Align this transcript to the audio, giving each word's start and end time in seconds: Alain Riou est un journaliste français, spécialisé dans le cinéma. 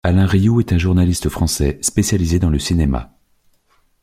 Alain 0.03 0.25
Riou 0.25 0.59
est 0.61 0.73
un 0.73 0.79
journaliste 0.79 1.29
français, 1.29 1.77
spécialisé 1.83 2.39
dans 2.39 2.49
le 2.49 2.57
cinéma. 2.57 3.13